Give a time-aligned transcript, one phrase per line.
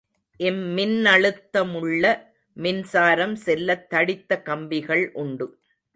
[0.39, 2.03] இம்மின்னழுத்தமுள்ள
[2.57, 5.47] மின்சாரம் செல்லத் தடித்த கம்பிகள் உண்டு.